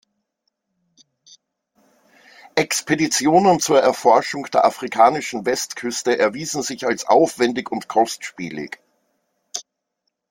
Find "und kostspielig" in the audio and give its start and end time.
7.71-8.79